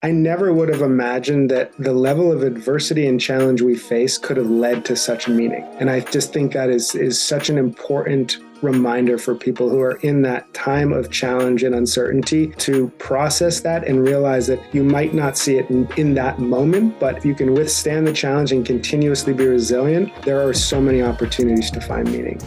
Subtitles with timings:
[0.00, 4.36] I never would have imagined that the level of adversity and challenge we face could
[4.36, 5.64] have led to such meaning.
[5.80, 9.96] And I just think that is is such an important reminder for people who are
[10.02, 15.14] in that time of challenge and uncertainty to process that and realize that you might
[15.14, 19.32] not see it in, in that moment, but you can withstand the challenge and continuously
[19.32, 22.40] be resilient, there are so many opportunities to find meaning.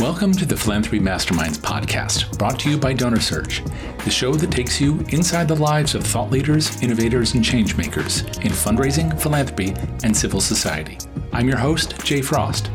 [0.00, 3.64] Welcome to the Philanthropy Masterminds podcast, brought to you by Donor Search,
[4.04, 8.52] the show that takes you inside the lives of thought leaders, innovators, and changemakers in
[8.52, 10.98] fundraising, philanthropy, and civil society.
[11.32, 12.70] I'm your host, Jay Frost.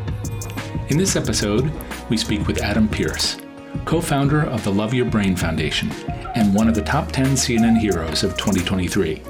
[0.89, 1.71] In this episode,
[2.09, 3.37] we speak with Adam Pearce,
[3.85, 5.89] co founder of the Love Your Brain Foundation
[6.35, 9.21] and one of the top 10 CNN heroes of 2023.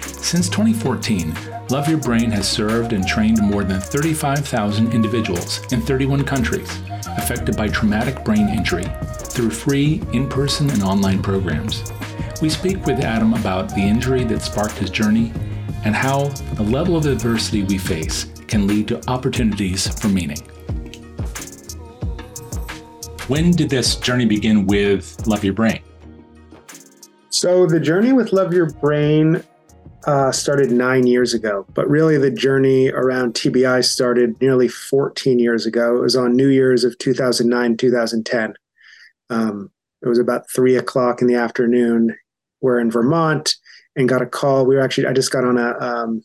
[0.00, 1.34] Since 2014,
[1.70, 6.68] Love Your Brain has served and trained more than 35,000 individuals in 31 countries
[7.16, 11.82] affected by traumatic brain injury through free in person and online programs.
[12.42, 15.32] We speak with Adam about the injury that sparked his journey
[15.84, 20.42] and how the level of adversity we face can lead to opportunities for meaning.
[23.26, 25.80] When did this journey begin with Love Your Brain?
[27.30, 29.42] So, the journey with Love Your Brain
[30.06, 35.66] uh, started nine years ago, but really the journey around TBI started nearly 14 years
[35.66, 35.96] ago.
[35.96, 38.54] It was on New Year's of 2009, 2010.
[39.30, 39.70] Um,
[40.02, 42.14] it was about three o'clock in the afternoon.
[42.60, 43.56] We're in Vermont
[43.96, 44.66] and got a call.
[44.66, 46.22] We were actually, I just got on a, um,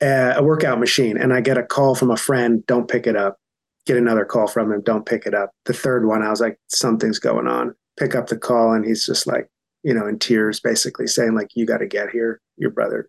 [0.00, 3.16] a, a workout machine and I get a call from a friend, don't pick it
[3.16, 3.38] up.
[3.86, 5.50] Get another call from him, don't pick it up.
[5.64, 7.74] The third one, I was like, something's going on.
[7.98, 9.48] Pick up the call and he's just like,
[9.82, 12.40] you know, in tears, basically saying like, "You got to get here.
[12.56, 13.08] Your brother,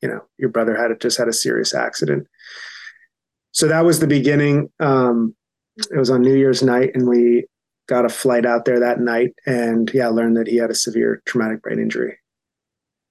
[0.00, 2.26] you know, your brother had just had a serious accident."
[3.52, 4.70] So that was the beginning.
[4.80, 5.34] Um,
[5.90, 7.46] it was on New Year's night, and we
[7.88, 11.22] got a flight out there that night, and yeah, learned that he had a severe
[11.26, 12.18] traumatic brain injury.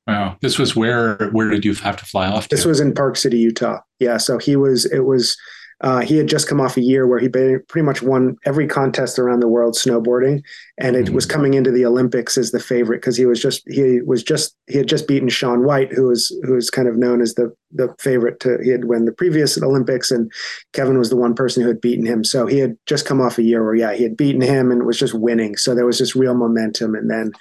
[0.08, 2.48] Wow, this was where where did you have to fly off?
[2.48, 2.56] To?
[2.56, 3.80] This was in Park City, Utah.
[4.00, 4.86] Yeah, so he was.
[4.86, 5.38] It was
[5.82, 9.20] uh, he had just come off a year where he pretty much won every contest
[9.20, 10.42] around the world snowboarding,
[10.78, 11.16] and it mm-hmm.
[11.16, 14.56] was coming into the Olympics as the favorite because he was just he was just
[14.68, 17.54] he had just beaten Shaun White, who was who was kind of known as the
[17.72, 20.32] the favorite to he had won the previous Olympics, and
[20.72, 22.24] Kevin was the one person who had beaten him.
[22.24, 24.86] So he had just come off a year where yeah he had beaten him and
[24.86, 25.58] was just winning.
[25.58, 27.32] So there was just real momentum, and then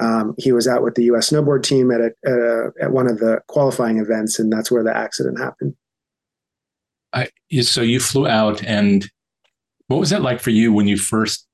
[0.00, 1.30] um, he was out with the U.S.
[1.30, 4.84] snowboard team at a, at, a, at one of the qualifying events, and that's where
[4.84, 5.74] the accident happened.
[7.16, 7.28] I,
[7.62, 9.10] so you flew out, and
[9.88, 11.46] what was it like for you when you first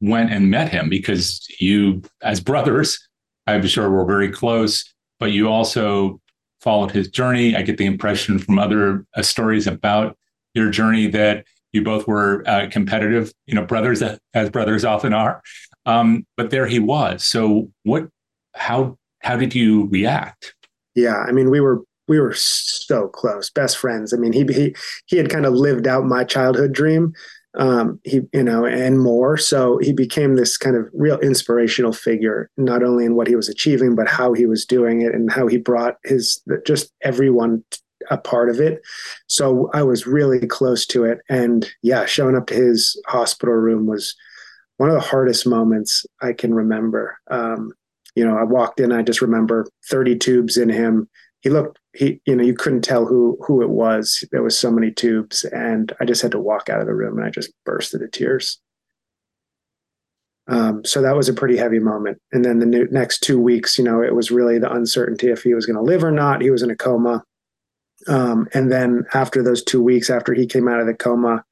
[0.00, 0.88] went and met him?
[0.88, 2.98] Because you, as brothers,
[3.46, 4.84] I'm sure were very close,
[5.20, 6.20] but you also
[6.60, 7.54] followed his journey.
[7.54, 10.16] I get the impression from other uh, stories about
[10.54, 15.42] your journey that you both were uh, competitive, you know, brothers as brothers often are.
[15.84, 17.24] Um, but there he was.
[17.24, 18.08] So what?
[18.54, 20.54] How how did you react?
[20.94, 24.12] Yeah, I mean, we were we were so close, best friends.
[24.12, 24.74] I mean, he he
[25.06, 27.12] he had kind of lived out my childhood dream,
[27.56, 29.36] um, he you know, and more.
[29.36, 33.48] So he became this kind of real inspirational figure, not only in what he was
[33.48, 37.64] achieving, but how he was doing it and how he brought his just everyone
[38.10, 38.82] a part of it.
[39.28, 43.86] So I was really close to it, and yeah, showing up to his hospital room
[43.86, 44.14] was
[44.76, 47.18] one of the hardest moments I can remember.
[47.30, 47.72] Um,
[48.16, 51.08] you know, I walked in, I just remember 30 tubes in him
[51.44, 54.24] he looked he you know you couldn't tell who who it was.
[54.32, 57.18] There was so many tubes and i just had to walk out of the room
[57.18, 58.58] and i just burst into tears.
[60.46, 62.20] Um, so that was a pretty heavy moment.
[62.32, 65.42] And then the new, next two weeks you know it was really the uncertainty if
[65.42, 66.40] he was going to live or not.
[66.40, 67.22] He was in a coma.
[68.08, 71.44] Um, and then after those two weeks after he came out of the coma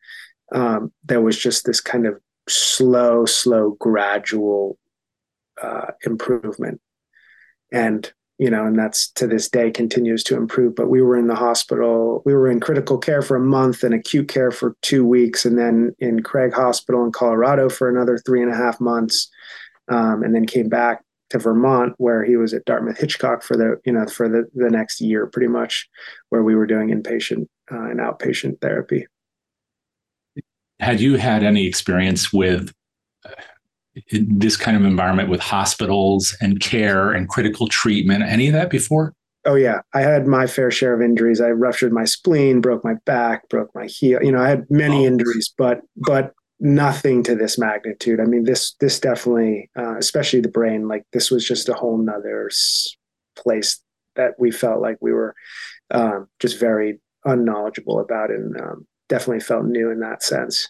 [0.52, 4.78] um, there was just this kind of slow slow gradual
[5.62, 6.80] uh, improvement.
[7.70, 10.74] And you know, and that's to this day continues to improve.
[10.74, 13.94] But we were in the hospital, we were in critical care for a month and
[13.94, 18.42] acute care for two weeks, and then in Craig Hospital in Colorado for another three
[18.42, 19.30] and a half months,
[19.88, 23.80] um, and then came back to Vermont where he was at Dartmouth Hitchcock for the
[23.84, 25.88] you know for the the next year pretty much,
[26.30, 29.06] where we were doing inpatient uh, and outpatient therapy.
[30.80, 32.72] Had you had any experience with
[34.10, 38.22] this kind of environment with hospitals and care and critical treatment?
[38.22, 39.14] Any of that before?
[39.44, 41.40] Oh yeah, I had my fair share of injuries.
[41.40, 44.22] I ruptured my spleen, broke my back, broke my heel.
[44.22, 45.08] You know, I had many oh.
[45.08, 48.20] injuries, but but nothing to this magnitude.
[48.20, 51.98] I mean, this this definitely, uh, especially the brain, like this was just a whole
[51.98, 52.48] nother
[53.34, 53.80] place
[54.14, 55.34] that we felt like we were
[55.90, 60.68] um, just very unknowledgeable about, and um, definitely felt new in that sense.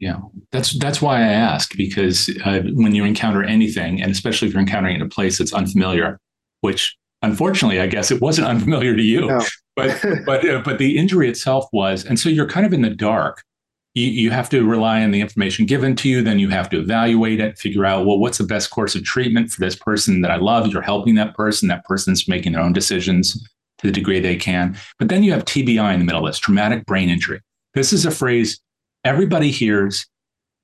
[0.00, 0.20] Yeah,
[0.50, 4.62] that's that's why I ask because uh, when you encounter anything, and especially if you're
[4.62, 6.18] encountering it in a place that's unfamiliar,
[6.62, 9.26] which unfortunately, I guess it wasn't unfamiliar to you.
[9.26, 9.44] No.
[9.76, 12.90] but but uh, but the injury itself was, and so you're kind of in the
[12.90, 13.42] dark.
[13.94, 16.22] You, you have to rely on the information given to you.
[16.22, 19.50] Then you have to evaluate it, figure out well, what's the best course of treatment
[19.50, 20.68] for this person that I love.
[20.68, 21.68] You're helping that person.
[21.68, 23.34] That person's making their own decisions
[23.78, 24.78] to the degree they can.
[24.98, 27.40] But then you have TBI in the middle of this, traumatic brain injury.
[27.74, 28.60] This is a phrase
[29.04, 30.06] everybody hears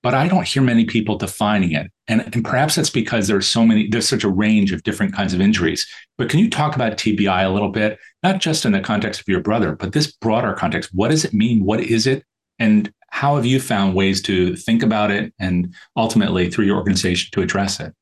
[0.07, 1.91] but I don't hear many people defining it.
[2.07, 5.35] And, and perhaps that's because there's so many, there's such a range of different kinds
[5.35, 5.85] of injuries.
[6.17, 9.27] But can you talk about TBI a little bit, not just in the context of
[9.27, 10.91] your brother, but this broader context?
[10.93, 11.65] What does it mean?
[11.65, 12.23] What is it?
[12.61, 17.31] And how have you found ways to think about it and ultimately through your organization
[17.33, 17.93] to address it?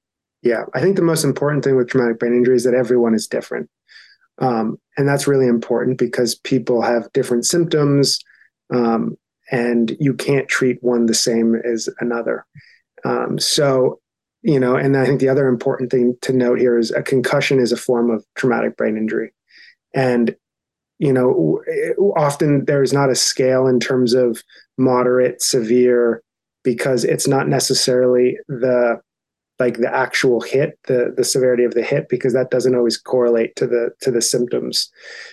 [0.43, 3.27] Yeah, I think the most important thing with traumatic brain injury is that everyone is
[3.27, 3.71] different.
[4.43, 8.19] Um, and that's really important because people have different symptoms.
[8.71, 9.17] Um,
[9.51, 12.47] and you can't treat one the same as another.
[13.05, 14.01] Um, so,
[14.43, 17.59] you know, and I think the other important thing to note here is a concussion
[17.61, 19.33] is a form of traumatic brain injury.
[19.95, 20.35] And,
[20.99, 21.63] you know,
[22.17, 24.43] often there's not a scale in terms of
[24.77, 26.23] moderate, severe,
[26.63, 29.01] because it's not necessarily the
[29.59, 33.55] like the actual hit the the severity of the hit because that doesn't always correlate
[33.57, 34.91] to the to the symptoms.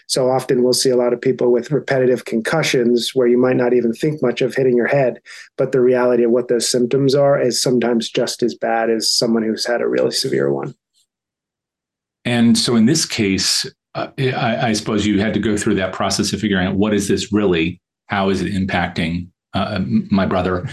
[0.08, 3.74] So often we'll see a lot of people with repetitive concussions where you might not
[3.74, 5.20] even think much of hitting your head
[5.58, 9.44] but the reality of what those symptoms are is sometimes just as bad as someone
[9.44, 10.74] who's had a really severe one.
[12.26, 15.92] And so in this case uh, I, I, suppose you had to go through that
[15.92, 17.82] process of figuring out what is this really?
[18.08, 20.70] How is it impacting uh, my brother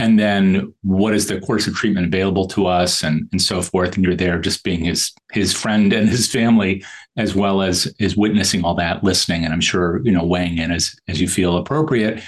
[0.00, 3.94] and then what is the course of treatment available to us and, and so forth.
[3.94, 6.82] And you're there just being his his friend and his family
[7.18, 10.72] as well as is witnessing all that listening and i'm sure you know weighing in
[10.72, 12.22] as as you feel appropriate.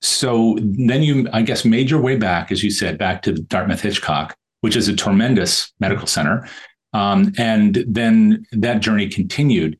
[0.00, 3.82] So then you i guess made your way back as you said back to dartmouth
[3.82, 6.48] hitchcock which is a tremendous medical center.
[6.92, 9.78] Um, and then that journey continued.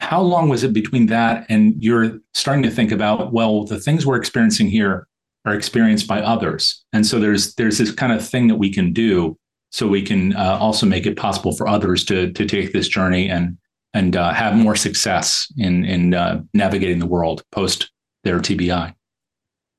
[0.00, 1.46] How long was it between that?
[1.48, 5.06] And you're starting to think about well the things we're experiencing here
[5.44, 6.84] are experienced by others.
[6.92, 9.36] And so there's there's this kind of thing that we can do
[9.70, 13.28] so we can uh, also make it possible for others to to take this journey
[13.28, 13.58] and
[13.92, 17.90] and uh, have more success in in uh, navigating the world post
[18.22, 18.94] their TBI.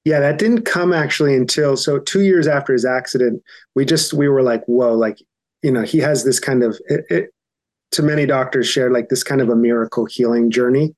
[0.03, 3.41] Yeah, that didn't come actually until so two years after his accident.
[3.73, 5.17] We just we were like, whoa, like
[5.63, 7.33] you know, he has this kind of it, it,
[7.91, 10.93] to many doctors shared like this kind of a miracle healing journey,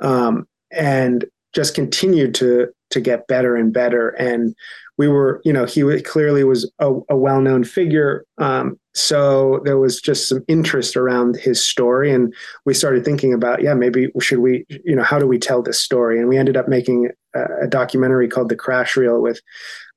[0.00, 1.24] um, and
[1.54, 4.10] just continued to to get better and better.
[4.10, 4.54] And
[4.96, 8.24] we were, you know, he clearly was a, a well known figure.
[8.38, 12.12] Um, so there was just some interest around his story.
[12.12, 15.62] And we started thinking about, yeah, maybe should we, you know, how do we tell
[15.62, 16.18] this story?
[16.18, 19.40] And we ended up making a, a documentary called The Crash Reel with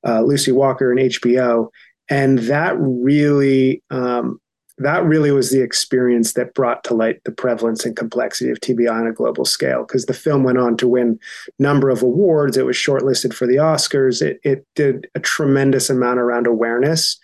[0.06, 1.68] uh, Lucy Walker and HBO.
[2.08, 4.40] And that really um,
[4.82, 8.92] that really was the experience that brought to light the prevalence and complexity of TBI
[8.92, 9.84] on a global scale.
[9.84, 11.18] Because the film went on to win
[11.58, 12.56] number of awards.
[12.56, 14.22] It was shortlisted for the Oscars.
[14.22, 17.18] It, it did a tremendous amount around awareness.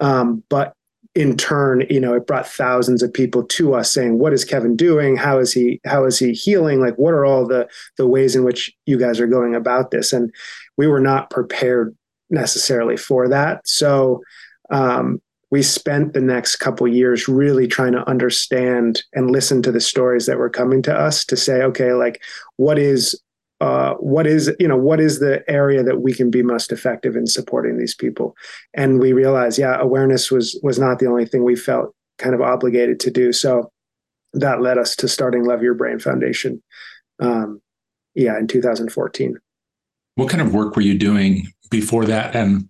[0.00, 0.74] Um, but
[1.14, 4.74] in turn, you know, it brought thousands of people to us saying, "What is Kevin
[4.74, 5.16] doing?
[5.16, 5.80] How is he?
[5.84, 6.80] How is he healing?
[6.80, 10.12] Like, what are all the the ways in which you guys are going about this?"
[10.12, 10.34] And
[10.76, 11.96] we were not prepared
[12.30, 13.66] necessarily for that.
[13.66, 14.22] So
[14.70, 15.20] um,
[15.54, 20.26] we spent the next couple years really trying to understand and listen to the stories
[20.26, 22.20] that were coming to us to say, okay, like
[22.56, 23.20] what is
[23.60, 27.14] uh, what is you know what is the area that we can be most effective
[27.14, 28.34] in supporting these people?
[28.74, 32.40] And we realized yeah awareness was was not the only thing we felt kind of
[32.40, 33.32] obligated to do.
[33.32, 33.70] So
[34.32, 36.60] that led us to starting love your brain foundation
[37.20, 37.62] um,
[38.16, 39.38] yeah in 2014
[40.16, 42.34] what kind of work were you doing before that?
[42.36, 42.68] And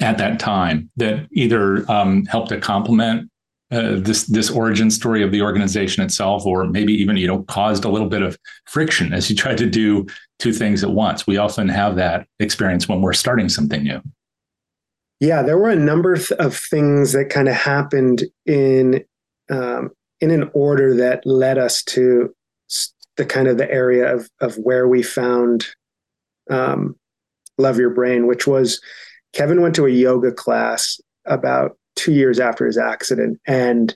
[0.00, 3.30] at that time that either um, helped to complement
[3.70, 7.84] uh, this this origin story of the organization itself, or maybe even you know caused
[7.84, 10.06] a little bit of friction as you tried to do
[10.38, 11.26] two things at once.
[11.26, 14.00] We often have that experience when we're starting something new.
[15.20, 19.04] Yeah, there were a number of things that kind of happened in
[19.50, 19.90] um,
[20.20, 22.34] in an order that led us to
[23.16, 25.66] the kind of the area of of where we found
[26.50, 26.96] um,
[27.58, 28.80] Love Your Brain, which was
[29.34, 33.94] Kevin went to a yoga class about two years after his accident, and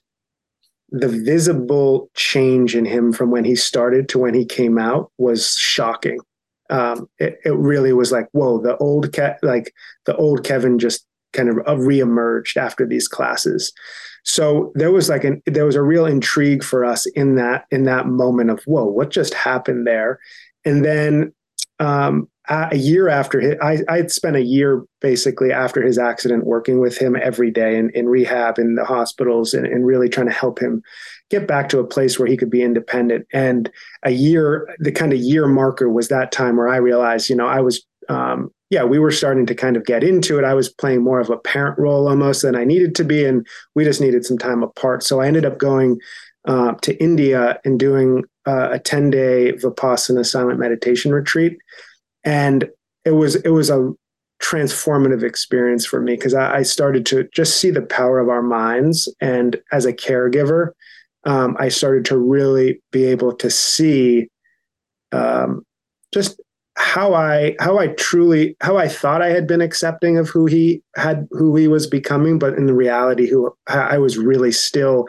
[0.91, 5.57] the visible change in him from when he started to when he came out was
[5.57, 6.19] shocking.
[6.71, 9.73] Um, it, it, really was like, whoa, the old Ke- like
[10.05, 13.73] the old Kevin just kind of uh, reemerged after these classes.
[14.25, 17.85] So there was like an there was a real intrigue for us in that in
[17.85, 20.19] that moment of whoa, what just happened there?
[20.65, 21.33] And then
[21.79, 26.81] um, a year after his, I, I spent a year basically after his accident working
[26.81, 30.33] with him every day in, in rehab in the hospitals and, and really trying to
[30.33, 30.83] help him
[31.31, 33.27] get back to a place where he could be independent.
[33.35, 33.71] And
[34.03, 37.47] a year, the kind of year marker was that time where I realized, you know,
[37.47, 40.45] I was, um, yeah, we were starting to kind of get into it.
[40.45, 43.27] I was playing more of a parent role almost than I needed to be.
[43.27, 45.03] And we just needed some time apart.
[45.03, 45.99] So I ended up going
[46.47, 51.59] uh, to India and doing uh, a 10 day Vipassana silent meditation retreat
[52.29, 52.69] and
[53.05, 53.93] it was it was a
[54.43, 58.41] transformative experience for me because I, I, started to just see the power of our
[58.41, 59.13] minds.
[59.21, 60.71] And as a caregiver
[61.25, 64.29] um, i started to really be able to see
[65.13, 65.63] um,
[66.13, 66.41] just
[66.77, 70.81] how i how i truly how i thought i had been accepting of who he
[70.97, 75.09] had who he was becoming but in the reality who i was really still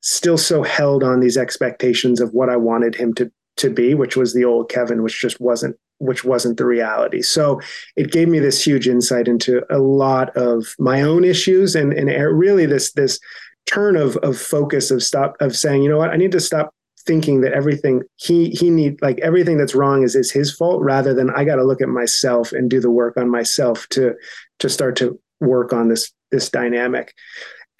[0.00, 4.16] still so held on these expectations of what i wanted him to to be which
[4.16, 7.22] was the old kevin which just wasn't which wasn't the reality.
[7.22, 7.60] So
[7.96, 12.08] it gave me this huge insight into a lot of my own issues and, and
[12.38, 13.18] really this this
[13.66, 16.74] turn of of focus of stop of saying, you know what, I need to stop
[17.06, 21.14] thinking that everything he he need like everything that's wrong is is his fault rather
[21.14, 24.14] than I got to look at myself and do the work on myself to
[24.58, 27.14] to start to work on this this dynamic.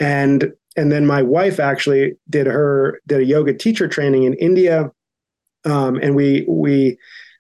[0.01, 4.91] And and then my wife actually did her did a yoga teacher training in India
[5.65, 6.99] um, and we we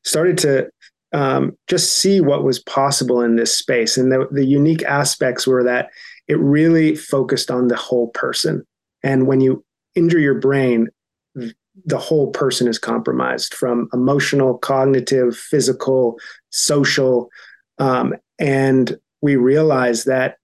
[0.08, 0.70] started to
[1.12, 3.96] um, just see what was possible in this space.
[3.96, 5.90] And the, the unique aspects were that
[6.26, 8.66] it really focused on the whole person.
[9.02, 10.88] And when you injure your brain,
[11.34, 16.18] the whole person is compromised from emotional, cognitive, physical,
[16.50, 17.30] social.
[17.78, 20.36] Um, and we realized that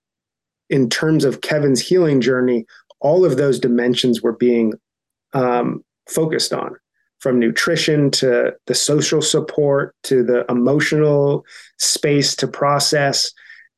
[0.70, 2.64] in terms of Kevin's healing journey,
[3.00, 4.72] all of those dimensions were being
[5.34, 6.76] um, focused on
[7.24, 11.42] from nutrition to the social support to the emotional
[11.78, 13.32] space to process.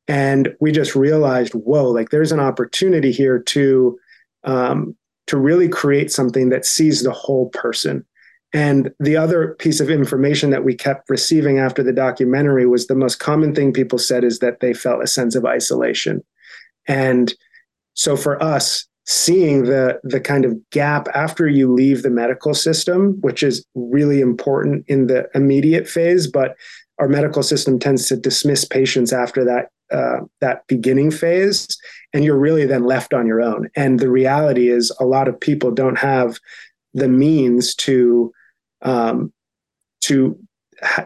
[0.09, 3.97] And we just realized, whoa, like there's an opportunity here to
[4.43, 8.05] um, to really create something that sees the whole person.
[8.51, 12.95] And the other piece of information that we kept receiving after the documentary was the
[12.95, 16.21] most common thing people said is that they felt a sense of isolation.
[16.85, 17.33] And
[17.93, 23.19] so for us, seeing the the kind of gap after you leave the medical system,
[23.21, 26.55] which is really important in the immediate phase, but
[26.99, 31.67] our medical system tends to dismiss patients after that uh, that beginning phase,
[32.13, 33.69] and you're really then left on your own.
[33.75, 36.39] And the reality is, a lot of people don't have
[36.93, 38.33] the means to
[38.81, 39.31] um,
[40.01, 40.37] to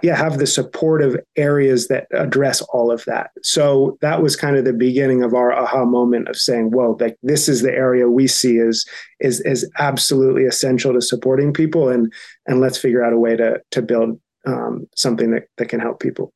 [0.03, 3.31] yeah have the supportive areas that address all of that.
[3.43, 7.17] So that was kind of the beginning of our aha moment of saying whoa like
[7.23, 8.85] this is the area we see as
[9.19, 12.11] is is absolutely essential to supporting people and
[12.47, 15.99] and let's figure out a way to to build um, something that that can help
[15.99, 16.33] people.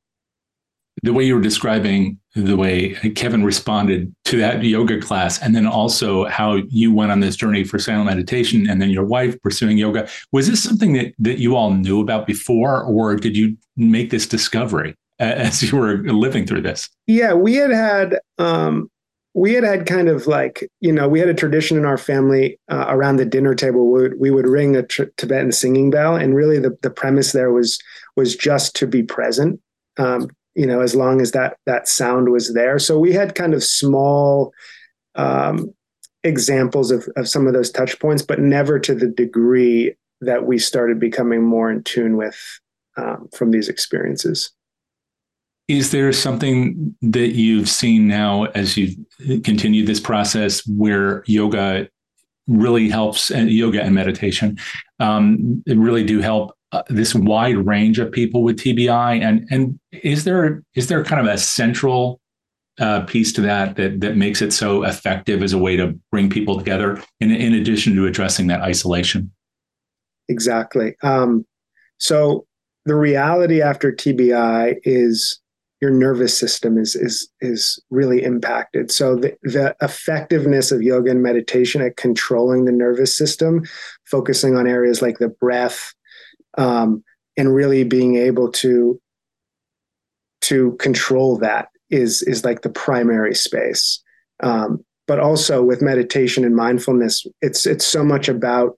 [1.04, 5.66] The way you were describing the way Kevin responded to that yoga class, and then
[5.66, 9.78] also how you went on this journey for silent meditation, and then your wife pursuing
[9.78, 10.08] yoga.
[10.32, 14.28] Was this something that, that you all knew about before, or did you make this
[14.28, 16.90] discovery as you were living through this?
[17.08, 18.20] Yeah, we had had.
[18.38, 18.90] Um,
[19.38, 22.58] we had had kind of like you know we had a tradition in our family
[22.70, 26.16] uh, around the dinner table we would, we would ring a tr- tibetan singing bell
[26.16, 27.78] and really the, the premise there was
[28.16, 29.60] was just to be present
[29.98, 32.80] um, you know, as long as that that sound was there.
[32.80, 34.54] So we had kind of small
[35.16, 35.74] um,
[36.24, 40.58] examples of, of some of those touch points, but never to the degree that we
[40.58, 42.38] started becoming more in tune with
[42.98, 44.52] um, from these experiences.
[45.68, 48.96] Is there something that you've seen now as you
[49.44, 51.90] continue this process where yoga
[52.48, 54.58] really helps, and yoga and meditation
[55.00, 60.24] um, really do help uh, this wide range of people with TBI, and and is
[60.24, 62.20] there is there kind of a central
[62.80, 66.30] uh, piece to that that that makes it so effective as a way to bring
[66.30, 69.32] people together, in in addition to addressing that isolation?
[70.28, 70.96] Exactly.
[71.02, 71.46] Um,
[71.98, 72.46] so
[72.86, 75.40] the reality after TBI is
[75.82, 78.92] your nervous system is is is really impacted.
[78.92, 83.64] So the, the effectiveness of yoga and meditation at controlling the nervous system,
[84.06, 85.94] focusing on areas like the breath,
[86.58, 87.04] um,
[87.38, 89.00] and really being able to
[90.42, 94.02] to control that is is like the primary space.
[94.44, 98.78] Um, but also with meditation and mindfulness, it's it's so much about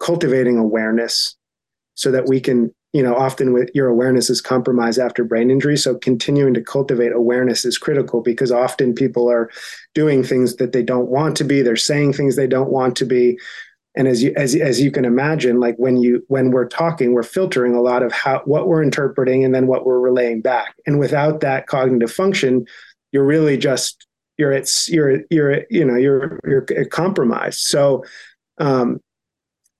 [0.00, 1.36] cultivating awareness
[1.94, 5.76] so that we can you know often with your awareness is compromised after brain injury.
[5.76, 9.50] So continuing to cultivate awareness is critical because often people are
[9.94, 11.62] doing things that they don't want to be.
[11.62, 13.38] They're saying things they don't want to be
[13.96, 17.22] and as you as, as you can imagine like when you when we're talking we're
[17.22, 20.74] filtering a lot of how what we're interpreting and then what we're relaying back.
[20.86, 22.66] And without that cognitive function
[23.12, 27.60] you're really just you're it's you're you're you know you're you're compromised.
[27.60, 28.04] So
[28.58, 29.00] um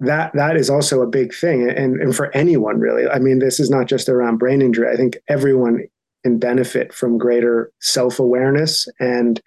[0.00, 1.68] that that is also a big thing.
[1.68, 3.08] And and for anyone really.
[3.08, 4.92] I mean this is not just around brain injury.
[4.92, 5.84] I think everyone
[6.24, 9.40] can benefit from greater self-awareness and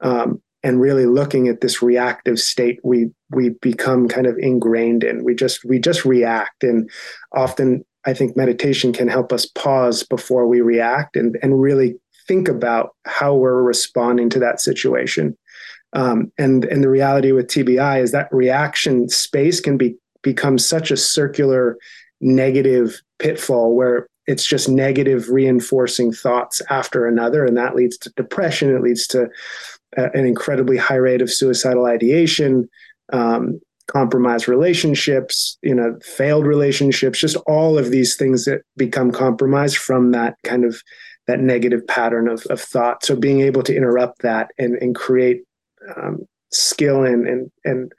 [0.00, 5.24] um, and really looking at this reactive state we we become kind of ingrained in.
[5.24, 6.90] We just we just react and
[7.34, 12.48] often i think meditation can help us pause before we react and and really think
[12.48, 15.36] about how we're responding to that situation.
[15.92, 20.90] Um, and and the reality with tbi is that reaction space can be become such
[20.90, 21.76] a circular
[22.20, 28.74] negative pitfall where it's just negative reinforcing thoughts after another and that leads to depression
[28.74, 29.28] it leads to
[29.96, 32.68] an incredibly high rate of suicidal ideation,
[33.12, 39.76] um, compromised relationships, you know, failed relationships, just all of these things that become compromised
[39.76, 40.82] from that kind of
[41.26, 43.04] that negative pattern of, of thought.
[43.04, 45.42] So being able to interrupt that and, and create
[45.96, 46.20] um,
[46.50, 47.92] skill and, and and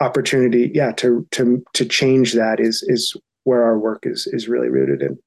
[0.00, 4.68] opportunity, yeah, to to to change that is is where our work is is really
[4.68, 5.18] rooted in.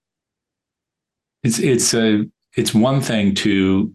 [1.44, 2.26] It's it's a
[2.56, 3.94] it's one thing to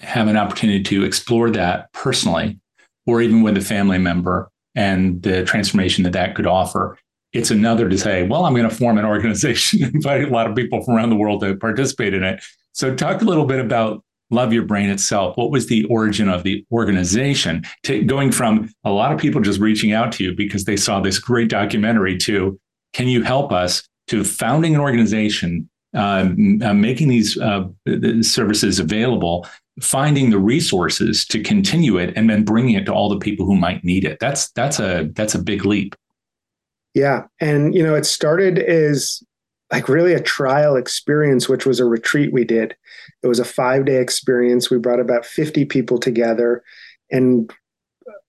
[0.00, 2.58] have an opportunity to explore that personally
[3.06, 6.98] or even with a family member and the transformation that that could offer.
[7.32, 10.56] It's another to say, well, I'm going to form an organization, invite a lot of
[10.56, 12.42] people from around the world to participate in it.
[12.72, 15.36] So, talk a little bit about Love Your Brain itself.
[15.36, 17.64] What was the origin of the organization?
[17.84, 21.00] To going from a lot of people just reaching out to you because they saw
[21.00, 22.58] this great documentary to,
[22.92, 23.82] can you help us?
[24.08, 27.68] To founding an organization, uh, making these uh,
[28.22, 29.46] services available
[29.80, 33.56] finding the resources to continue it and then bringing it to all the people who
[33.56, 34.18] might need it.
[34.20, 35.94] That's that's a that's a big leap.
[36.94, 37.24] Yeah.
[37.40, 39.22] And you know it started as
[39.70, 42.74] like really a trial experience which was a retreat we did.
[43.22, 44.70] It was a five day experience.
[44.70, 46.62] We brought about 50 people together.
[47.10, 47.52] And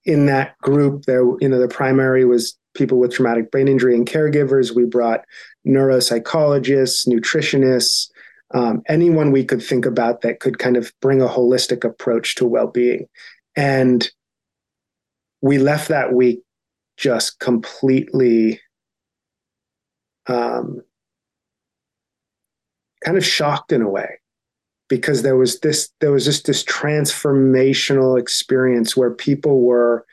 [0.06, 4.08] in that group there you know the primary was people with traumatic brain injury and
[4.08, 4.75] caregivers.
[4.75, 5.25] We brought
[5.67, 8.10] neuropsychologists nutritionists
[8.54, 12.46] um, anyone we could think about that could kind of bring a holistic approach to
[12.46, 13.08] well-being.
[13.56, 14.10] And
[15.42, 16.42] we left that week
[16.98, 18.60] just completely
[20.28, 20.82] um,
[23.04, 24.20] kind of shocked in a way
[24.90, 30.06] because there was this there was just this transformational experience where people were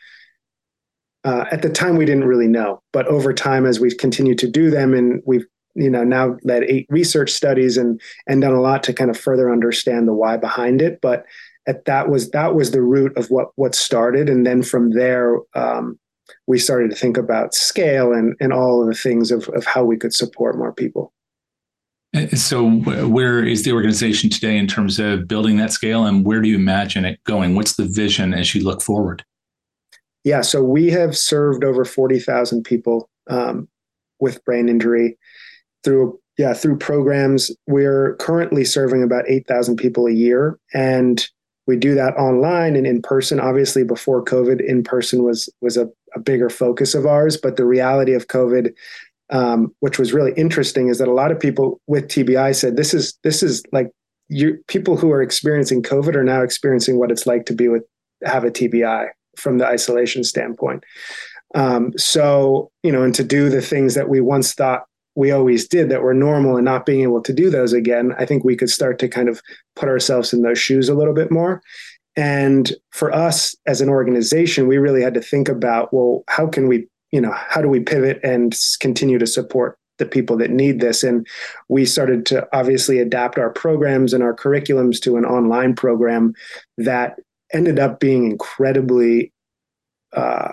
[1.24, 4.48] uh, at the time we didn't really know but over time as we've continued to
[4.48, 8.60] do them and we've you know now led eight research studies and and done a
[8.60, 11.00] lot to kind of further understand the why behind it.
[11.00, 11.24] But
[11.66, 14.28] at, that was that was the root of what what started.
[14.28, 15.98] And then from there um,
[16.46, 19.84] we started to think about scale and and all of the things of of how
[19.84, 21.12] we could support more people.
[22.34, 26.06] So where is the organization today in terms of building that scale?
[26.06, 27.54] And where do you imagine it going?
[27.54, 29.24] What's the vision as you look forward?
[30.24, 33.68] Yeah so we have served over 40,000 people um,
[34.18, 35.18] with brain injury
[35.86, 37.50] through yeah through programs.
[37.66, 41.26] We're currently serving about 8000 people a year and
[41.66, 43.40] we do that online and in person.
[43.40, 47.64] Obviously before covid in person was was a, a bigger focus of ours but the
[47.64, 48.74] reality of covid
[49.30, 52.92] um, which was really interesting is that a lot of people with tbi said this
[52.92, 53.90] is this is like
[54.28, 57.84] you people who are experiencing covid are now experiencing what it's like to be with
[58.24, 60.84] have a tbi from the isolation standpoint.
[61.54, 64.84] Um, so you know and to do the things that we once thought
[65.16, 68.26] we always did that were normal and not being able to do those again, I
[68.26, 69.42] think we could start to kind of
[69.74, 71.62] put ourselves in those shoes a little bit more.
[72.16, 76.68] And for us as an organization, we really had to think about, well, how can
[76.68, 80.80] we, you know, how do we pivot and continue to support the people that need
[80.80, 81.02] this?
[81.02, 81.26] And
[81.68, 86.34] we started to obviously adapt our programs and our curriculums to an online program
[86.76, 87.18] that
[87.52, 89.32] ended up being incredibly
[90.12, 90.52] uh,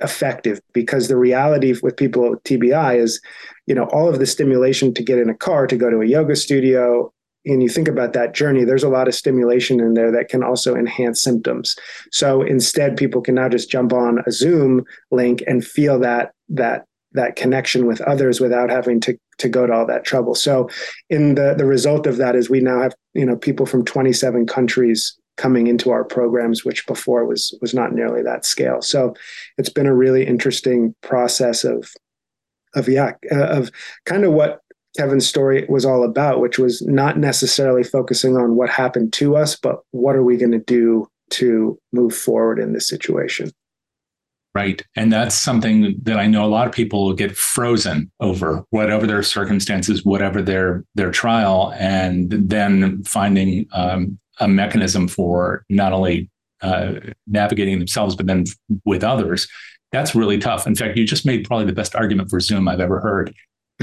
[0.00, 3.20] effective because the reality with people with TBI is,
[3.66, 6.06] you know, all of the stimulation to get in a car, to go to a
[6.06, 7.12] yoga studio,
[7.44, 10.42] and you think about that journey, there's a lot of stimulation in there that can
[10.42, 11.76] also enhance symptoms.
[12.12, 16.84] So instead, people can now just jump on a Zoom link and feel that that
[17.12, 20.34] that connection with others without having to to go to all that trouble.
[20.34, 20.68] So
[21.08, 24.46] in the the result of that is we now have, you know, people from 27
[24.46, 28.82] countries coming into our programs, which before was was not nearly that scale.
[28.82, 29.14] So
[29.56, 31.90] it's been a really interesting process of
[32.74, 33.70] of yeah uh, of
[34.04, 34.60] kind of what
[34.96, 39.56] Kevin's story was all about, which was not necessarily focusing on what happened to us,
[39.56, 43.52] but what are we going to do to move forward in this situation.
[44.54, 44.82] Right.
[44.96, 49.22] And that's something that I know a lot of people get frozen over, whatever their
[49.22, 56.94] circumstances, whatever their their trial, and then finding um, a mechanism for not only uh,
[57.26, 58.44] navigating themselves, but then
[58.84, 59.48] with others.
[59.92, 60.66] That's really tough.
[60.66, 63.34] In fact, you just made probably the best argument for Zoom I've ever heard.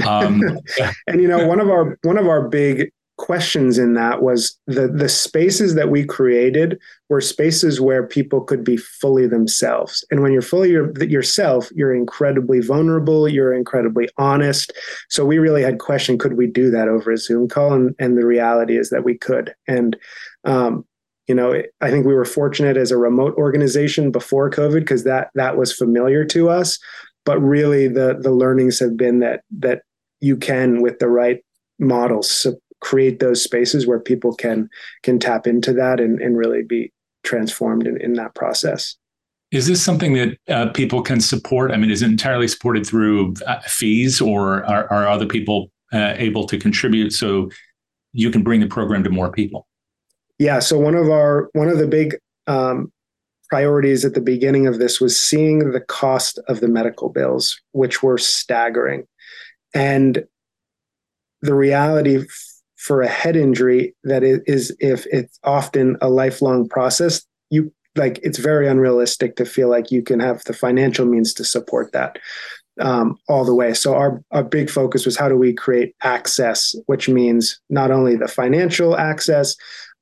[0.06, 0.40] Um,
[1.06, 4.88] and you know, one of our one of our big questions in that was the
[4.88, 10.32] the spaces that we created were spaces where people could be fully themselves and when
[10.32, 14.70] you're fully your, yourself you're incredibly vulnerable you're incredibly honest
[15.08, 18.18] so we really had question could we do that over a zoom call and, and
[18.18, 19.96] the reality is that we could and
[20.46, 20.84] um,
[21.26, 25.28] you know i think we were fortunate as a remote organization before covid because that
[25.34, 26.78] that was familiar to us.
[27.24, 29.82] But really the the learnings have been that that
[30.20, 31.44] you can with the right
[31.78, 32.46] models
[32.80, 34.68] create those spaces where people can
[35.02, 36.92] can tap into that and, and really be
[37.24, 38.96] transformed in, in that process.
[39.50, 41.72] Is this something that uh, people can support?
[41.72, 46.14] I mean is it entirely supported through uh, fees or are, are other people uh,
[46.16, 47.50] able to contribute so
[48.12, 49.66] you can bring the program to more people
[50.38, 52.92] yeah so one of our one of the big um,
[53.48, 58.02] priorities at the beginning of this was seeing the cost of the medical bills which
[58.02, 59.04] were staggering.
[59.74, 60.24] And
[61.42, 62.24] the reality
[62.76, 68.38] for a head injury that is if it's often a lifelong process you like it's
[68.38, 72.18] very unrealistic to feel like you can have the financial means to support that
[72.78, 73.72] um, all the way.
[73.72, 78.16] So our, our big focus was how do we create access which means not only
[78.16, 79.56] the financial access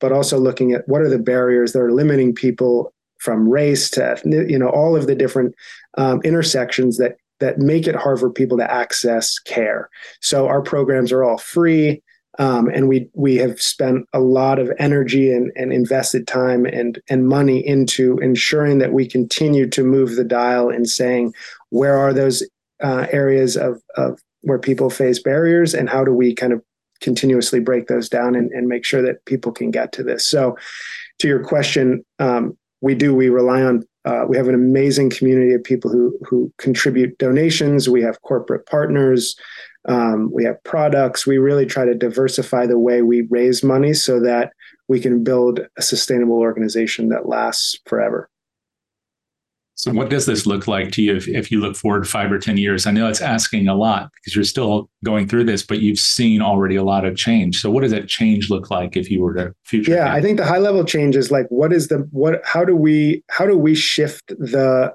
[0.05, 4.21] but also looking at what are the barriers that are limiting people from race to
[4.27, 5.55] you know all of the different
[5.97, 9.89] um, intersections that that make it hard for people to access care.
[10.21, 12.03] So our programs are all free
[12.39, 17.01] um, and we we have spent a lot of energy and, and invested time and
[17.09, 21.33] and money into ensuring that we continue to move the dial in saying
[21.71, 22.43] where are those
[22.83, 26.63] uh, areas of, of where people face barriers and how do we kind of
[27.01, 30.57] continuously break those down and, and make sure that people can get to this so
[31.19, 35.55] to your question um, we do we rely on uh, we have an amazing community
[35.55, 39.37] of people who who contribute donations we have corporate partners
[39.87, 41.27] um, we have products.
[41.27, 44.53] We really try to diversify the way we raise money so that
[44.89, 48.31] we can build a sustainable organization that lasts forever.
[49.77, 52.39] So, what does this look like to you if, if you look forward five or
[52.39, 52.87] 10 years?
[52.87, 56.41] I know it's asking a lot because you're still going through this, but you've seen
[56.41, 57.61] already a lot of change.
[57.61, 59.93] So, what does that change look like if you were to future?
[59.93, 62.77] Yeah, I think the high level change is like, what is the, what, how do
[62.77, 64.95] we, how do we shift the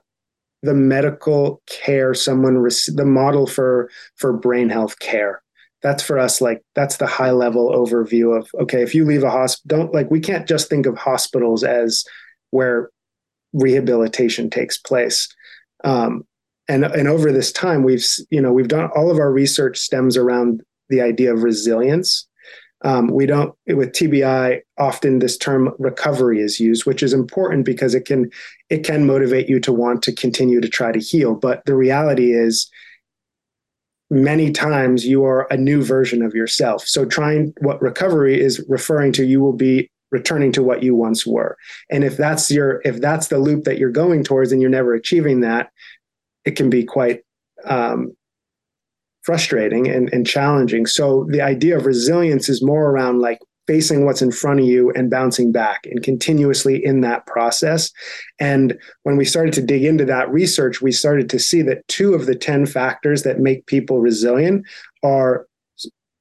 [0.62, 5.42] the medical care someone rec- the model for for brain health care
[5.82, 9.30] that's for us like that's the high level overview of okay if you leave a
[9.30, 12.04] hospital don't like we can't just think of hospitals as
[12.52, 12.90] where
[13.54, 15.28] rehabilitation takes place
[15.84, 16.24] um,
[16.68, 20.16] and and over this time we've you know we've done all of our research stems
[20.18, 22.28] around the idea of resilience
[22.82, 27.94] um, we don't with TBI often this term recovery is used, which is important because
[27.94, 28.30] it can
[28.70, 31.36] it can motivate you to want to continue to try to heal.
[31.36, 32.70] But the reality is
[34.10, 36.88] many times you are a new version of yourself.
[36.88, 41.26] So trying what recovery is referring to, you will be returning to what you once
[41.26, 41.58] were.
[41.90, 44.94] And if that's your if that's the loop that you're going towards and you're never
[44.94, 45.72] achieving that,
[46.46, 47.22] it can be quite
[47.66, 48.16] um,
[49.24, 50.86] frustrating and, and challenging.
[50.86, 54.92] So the idea of resilience is more around like facing what's in front of you
[54.96, 57.92] and bouncing back and continuously in that process.
[58.40, 62.16] And when we started to dig into that research, we started to see that two
[62.16, 64.66] of the 10 factors that make people resilient
[65.04, 65.46] are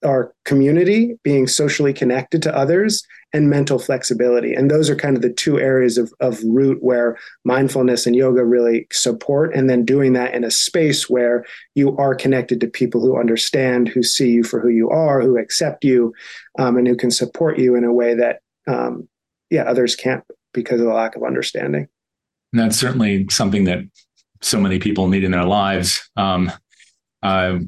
[0.04, 4.54] our community, being socially connected to others, and mental flexibility.
[4.54, 8.44] And those are kind of the two areas of, of root where mindfulness and yoga
[8.44, 9.54] really support.
[9.54, 13.88] And then doing that in a space where you are connected to people who understand,
[13.88, 16.14] who see you for who you are, who accept you,
[16.58, 19.06] um, and who can support you in a way that, um,
[19.50, 21.86] yeah, others can't because of the lack of understanding.
[22.52, 23.80] And that's certainly something that
[24.40, 26.08] so many people need in their lives.
[26.16, 26.50] Um,
[27.22, 27.58] uh,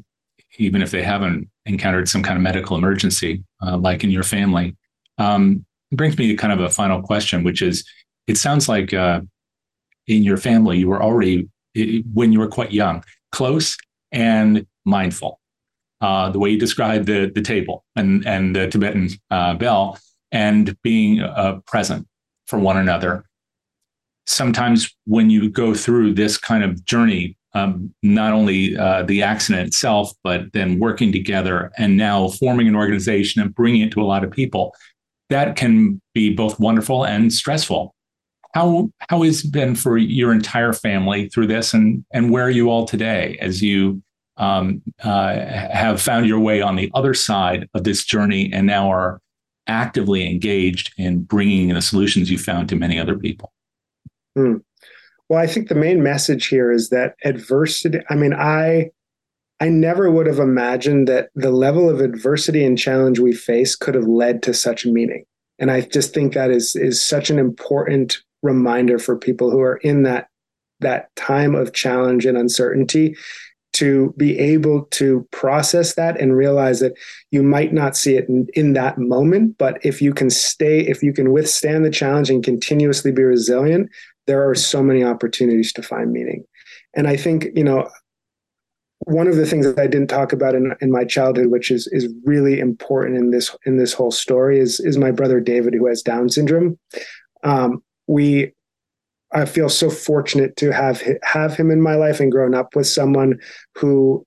[0.57, 4.75] even if they haven't encountered some kind of medical emergency, uh, like in your family.
[5.17, 7.85] Um, brings me to kind of a final question, which is
[8.27, 9.21] it sounds like uh,
[10.07, 11.49] in your family, you were already,
[12.13, 13.77] when you were quite young, close
[14.11, 15.39] and mindful.
[15.99, 19.99] Uh, the way you described the, the table and, and the Tibetan uh, bell
[20.31, 22.07] and being uh, present
[22.47, 23.23] for one another.
[24.25, 29.67] Sometimes when you go through this kind of journey um, not only uh, the accident
[29.67, 34.05] itself, but then working together and now forming an organization and bringing it to a
[34.05, 34.73] lot of people.
[35.29, 37.93] That can be both wonderful and stressful.
[38.53, 42.49] how how has it been for your entire family through this, and and where are
[42.49, 44.01] you all today as you
[44.37, 48.89] um, uh, have found your way on the other side of this journey and now
[48.89, 49.19] are
[49.67, 53.51] actively engaged in bringing the solutions you found to many other people?
[54.35, 54.57] Hmm.
[55.31, 57.99] Well, I think the main message here is that adversity.
[58.09, 58.91] I mean, I
[59.61, 63.95] I never would have imagined that the level of adversity and challenge we face could
[63.95, 65.23] have led to such meaning.
[65.57, 69.77] And I just think that is is such an important reminder for people who are
[69.77, 70.27] in that
[70.81, 73.15] that time of challenge and uncertainty
[73.73, 76.91] to be able to process that and realize that
[77.31, 81.01] you might not see it in, in, that moment but if you can stay if
[81.01, 83.89] you can withstand the challenge and continuously be resilient
[84.31, 86.43] there are so many opportunities to find meaning
[86.95, 87.87] and i think you know
[89.05, 91.87] one of the things that i didn't talk about in, in my childhood which is
[91.87, 95.87] is really important in this in this whole story is is my brother david who
[95.87, 96.77] has down syndrome
[97.43, 98.53] um, we
[99.33, 102.87] I feel so fortunate to have have him in my life and grown up with
[102.87, 103.39] someone
[103.77, 104.25] who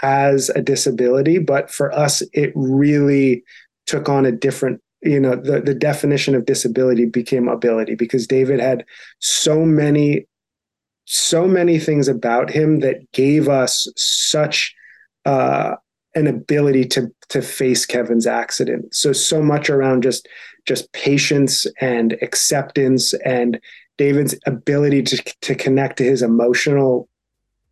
[0.00, 1.38] has a disability.
[1.38, 3.44] But for us, it really
[3.86, 8.60] took on a different, you know, the, the definition of disability became ability because David
[8.60, 8.84] had
[9.18, 10.26] so many,
[11.04, 14.74] so many things about him that gave us such
[15.24, 15.76] uh,
[16.14, 18.94] an ability to to face Kevin's accident.
[18.94, 20.28] So so much around just
[20.66, 23.60] just patience and acceptance and
[23.98, 27.08] David's ability to to connect to his emotional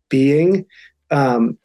[0.09, 0.65] being
[1.11, 1.57] um,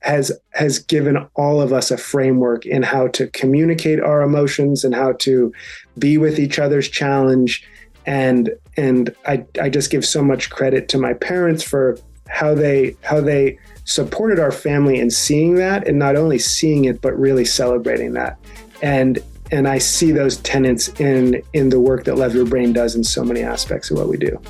[0.00, 4.94] has has given all of us a framework in how to communicate our emotions and
[4.94, 5.52] how to
[5.98, 7.66] be with each other's challenge
[8.04, 12.96] and and I, I just give so much credit to my parents for how they
[13.02, 17.44] how they supported our family in seeing that and not only seeing it but really
[17.44, 18.38] celebrating that
[18.82, 19.18] and
[19.52, 23.04] and I see those tenets in in the work that Love Your Brain does in
[23.04, 24.40] so many aspects of what we do.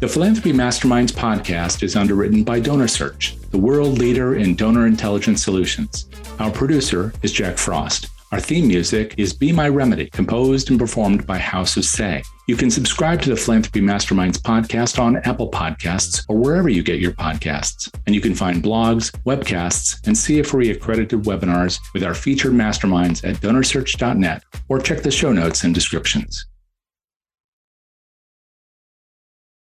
[0.00, 6.08] The Philanthropy Masterminds podcast is underwritten by DonorSearch, the world leader in donor intelligence solutions.
[6.40, 8.08] Our producer is Jack Frost.
[8.32, 12.24] Our theme music is Be My Remedy, composed and performed by House of Say.
[12.48, 16.98] You can subscribe to the Philanthropy Masterminds podcast on Apple Podcasts or wherever you get
[16.98, 17.88] your podcasts.
[18.06, 23.36] And you can find blogs, webcasts, and CFRE accredited webinars with our featured masterminds at
[23.36, 26.46] donorsearch.net or check the show notes and descriptions.